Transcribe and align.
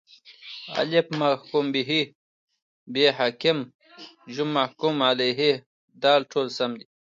الف: 0.81 1.07
محکوم 1.23 1.65
به 1.73 1.99
ب: 2.91 2.95
حاکم 3.17 3.57
ج: 4.33 4.35
محکوم 4.57 4.95
علیه 5.09 5.49
د: 6.01 6.03
ټوله 6.29 6.51
سم 6.57 6.71
دي 6.79 6.85